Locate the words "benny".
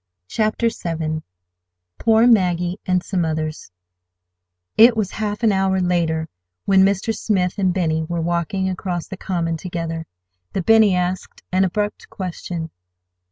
7.71-8.01, 10.65-10.95